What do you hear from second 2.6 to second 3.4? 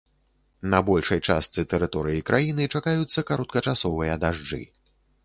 чакаюцца